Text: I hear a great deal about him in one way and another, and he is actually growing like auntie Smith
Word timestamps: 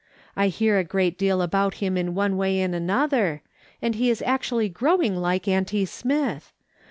I 0.35 0.47
hear 0.47 0.79
a 0.79 0.83
great 0.83 1.15
deal 1.15 1.43
about 1.43 1.75
him 1.75 1.95
in 1.95 2.15
one 2.15 2.35
way 2.35 2.59
and 2.59 2.73
another, 2.73 3.43
and 3.83 3.93
he 3.93 4.09
is 4.09 4.23
actually 4.23 4.67
growing 4.67 5.15
like 5.15 5.47
auntie 5.47 5.85
Smith 5.85 6.51